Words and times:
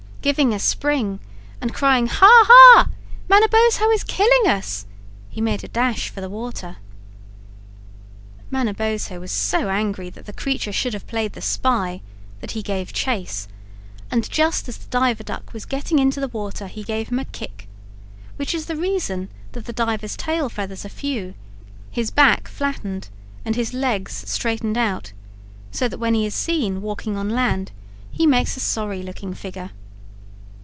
Giving 0.21 0.53
a 0.53 0.59
spring, 0.59 1.19
and 1.61 1.73
crying: 1.73 2.05
"Ha 2.05 2.43
ha 2.47 2.81
a! 2.81 2.89
Manabozho 3.27 3.89
is 3.89 4.03
killing 4.03 4.51
us!" 4.51 4.85
he 5.31 5.41
made 5.41 5.63
a 5.63 5.67
dash 5.67 6.09
for 6.09 6.21
the 6.21 6.29
water. 6.29 6.77
Manabozho 8.51 9.19
was 9.19 9.31
so 9.31 9.69
angry 9.71 10.11
that 10.11 10.27
the 10.27 10.31
creature 10.31 10.71
should 10.71 10.93
have 10.93 11.07
played 11.07 11.33
the 11.33 11.41
spy 11.41 12.03
that 12.39 12.51
he 12.51 12.61
gave 12.61 12.93
chase, 12.93 13.47
and 14.11 14.29
just 14.29 14.69
as 14.69 14.77
the 14.77 14.89
Diver 14.91 15.23
Duck 15.23 15.53
was 15.53 15.65
getting 15.65 15.97
into 15.97 16.19
the 16.19 16.27
water 16.27 16.67
he 16.67 16.83
gave 16.83 17.07
him 17.09 17.17
a 17.17 17.25
kick, 17.25 17.67
which 18.35 18.53
is 18.53 18.67
the 18.67 18.75
reason 18.75 19.27
that 19.53 19.65
the 19.65 19.73
diver's 19.73 20.15
tail 20.15 20.49
feathers 20.49 20.85
are 20.85 20.89
few, 20.89 21.33
his 21.89 22.11
back 22.11 22.47
flattened, 22.47 23.09
and 23.43 23.55
his 23.55 23.73
legs 23.73 24.23
straightened 24.29 24.77
out, 24.77 25.13
so 25.71 25.87
that 25.87 25.97
when 25.97 26.13
he 26.13 26.27
is 26.27 26.35
seen 26.35 26.83
walking 26.83 27.17
on 27.17 27.27
land 27.31 27.71
he 28.11 28.27
makes 28.27 28.55
a 28.55 28.59
sorry 28.59 29.01
looking 29.01 29.33
figure. 29.33 29.71